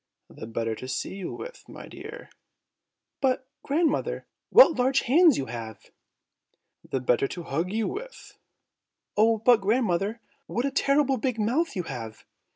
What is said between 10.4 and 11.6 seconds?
what a terrible big